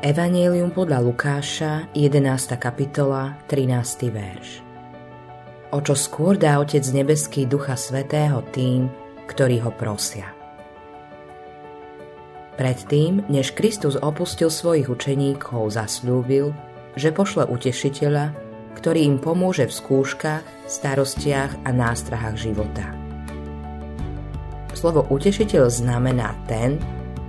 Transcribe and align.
Evangelium 0.00 0.72
podľa 0.72 1.04
Lukáša, 1.04 1.92
11. 1.92 2.56
kapitola, 2.56 3.36
13. 3.52 4.08
verš. 4.08 4.64
O 5.76 5.84
čo 5.84 5.92
skôr 5.92 6.40
dá 6.40 6.56
Otec 6.56 6.80
nebeský 6.88 7.44
Ducha 7.44 7.76
Svetého 7.76 8.40
tým, 8.48 8.88
ktorí 9.28 9.60
ho 9.60 9.68
prosia. 9.68 10.32
Predtým, 12.56 13.28
než 13.28 13.52
Kristus 13.52 14.00
opustil 14.00 14.48
svojich 14.48 14.88
učeníkov, 14.88 15.76
zasľúbil, 15.76 16.56
že 16.96 17.12
pošle 17.12 17.44
utešiteľa, 17.52 18.32
ktorý 18.80 19.04
im 19.04 19.20
pomôže 19.20 19.68
v 19.68 19.76
skúškach, 19.84 20.64
starostiach 20.64 21.60
a 21.68 21.76
nástrahách 21.76 22.40
života. 22.40 22.88
Slovo 24.72 25.04
utešiteľ 25.12 25.68
znamená 25.68 26.32
ten, 26.48 26.80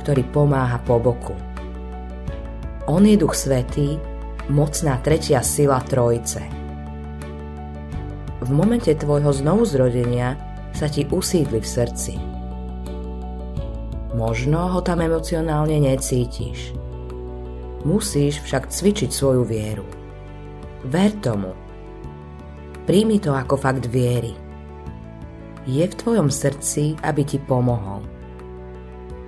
ktorý 0.00 0.24
pomáha 0.32 0.80
po 0.80 0.96
boku– 0.96 1.36
on 2.86 3.08
je 3.08 3.16
Duch 3.16 3.32
Svetý, 3.32 3.96
mocná 4.52 5.00
tretia 5.00 5.40
sila 5.40 5.80
Trojce. 5.80 6.44
V 8.44 8.50
momente 8.52 8.92
tvojho 8.92 9.32
znovuzrodenia 9.32 10.36
sa 10.76 10.84
ti 10.84 11.08
usídli 11.08 11.64
v 11.64 11.68
srdci. 11.68 12.14
Možno 14.12 14.68
ho 14.68 14.80
tam 14.84 15.00
emocionálne 15.00 15.80
necítiš. 15.80 16.76
Musíš 17.88 18.44
však 18.44 18.68
cvičiť 18.68 19.10
svoju 19.10 19.42
vieru. 19.48 19.86
Ver 20.84 21.12
tomu. 21.24 21.56
Príjmi 22.84 23.16
to 23.16 23.32
ako 23.32 23.56
fakt 23.56 23.88
viery. 23.88 24.36
Je 25.64 25.80
v 25.80 25.94
tvojom 25.96 26.28
srdci, 26.28 27.00
aby 27.00 27.24
ti 27.24 27.40
pomohol. 27.40 28.04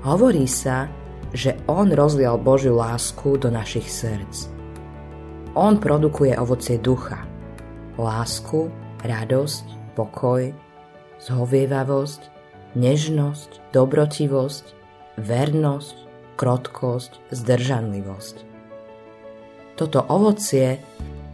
Hovorí 0.05 0.45
sa, 0.45 0.93
že 1.33 1.59
On 1.67 1.89
rozlial 1.89 2.39
Božiu 2.39 2.77
lásku 2.79 3.39
do 3.41 3.51
našich 3.51 3.89
srdc. 3.91 4.51
On 5.57 5.81
produkuje 5.81 6.37
ovocie 6.37 6.77
ducha. 6.77 7.25
Lásku, 7.97 8.69
radosť, 9.01 9.97
pokoj, 9.97 10.53
zhovievavosť, 11.25 12.23
nežnosť, 12.77 13.73
dobrotivosť, 13.73 14.65
vernosť, 15.17 15.97
krotkosť, 16.37 17.13
zdržanlivosť. 17.33 18.37
Toto 19.81 20.05
ovocie 20.13 20.77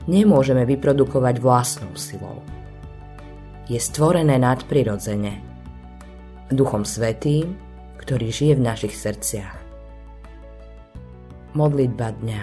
nemôžeme 0.06 0.62
vyprodukovať 0.66 1.34
vlastnou 1.42 1.94
silou. 1.98 2.42
Je 3.66 3.78
stvorené 3.78 4.38
nadprirodzene, 4.38 5.42
Duchom 6.52 6.84
Svetým, 6.84 7.56
ktorý 7.96 8.28
žije 8.28 8.54
v 8.58 8.66
našich 8.66 8.94
srdciach. 8.98 9.61
Modlitba 11.52 12.16
dňa 12.16 12.42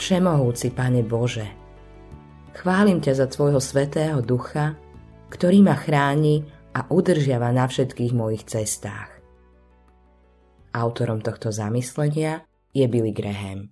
Všemohúci 0.00 0.72
Pane 0.72 1.04
Bože, 1.04 1.44
chválim 2.56 3.04
ťa 3.04 3.12
za 3.20 3.26
Tvojho 3.28 3.60
Svetého 3.60 4.24
Ducha, 4.24 4.72
ktorý 5.28 5.60
ma 5.60 5.76
chráni 5.76 6.48
a 6.72 6.88
udržiava 6.88 7.52
na 7.52 7.68
všetkých 7.68 8.16
mojich 8.16 8.48
cestách. 8.48 9.20
Autorom 10.72 11.20
tohto 11.20 11.52
zamyslenia 11.52 12.48
je 12.72 12.88
Billy 12.88 13.12
Graham. 13.12 13.68